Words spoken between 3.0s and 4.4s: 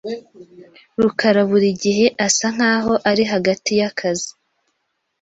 ari hagati yakazi.